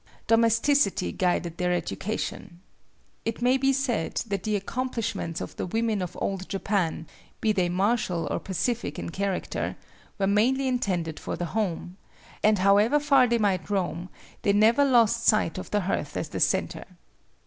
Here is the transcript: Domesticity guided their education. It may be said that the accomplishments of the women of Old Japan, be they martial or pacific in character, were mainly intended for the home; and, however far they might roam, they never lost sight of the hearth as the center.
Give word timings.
Domesticity 0.25 1.11
guided 1.11 1.57
their 1.57 1.71
education. 1.71 2.59
It 3.23 3.39
may 3.39 3.55
be 3.57 3.71
said 3.71 4.15
that 4.25 4.41
the 4.41 4.55
accomplishments 4.55 5.41
of 5.41 5.55
the 5.57 5.67
women 5.67 6.01
of 6.01 6.17
Old 6.19 6.49
Japan, 6.49 7.05
be 7.39 7.51
they 7.51 7.69
martial 7.69 8.27
or 8.31 8.39
pacific 8.39 8.97
in 8.97 9.11
character, 9.11 9.75
were 10.17 10.25
mainly 10.25 10.67
intended 10.67 11.19
for 11.19 11.35
the 11.35 11.45
home; 11.53 11.97
and, 12.43 12.57
however 12.57 12.99
far 12.99 13.27
they 13.27 13.37
might 13.37 13.69
roam, 13.69 14.09
they 14.41 14.53
never 14.53 14.83
lost 14.83 15.23
sight 15.27 15.59
of 15.59 15.69
the 15.69 15.81
hearth 15.81 16.17
as 16.17 16.29
the 16.29 16.39
center. 16.39 16.85